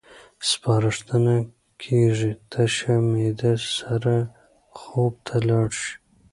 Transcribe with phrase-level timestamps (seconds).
[0.49, 1.35] سپارښتنه
[1.81, 4.15] کېږي تشه معده سره
[4.77, 5.93] خوب ته لاړ شئ.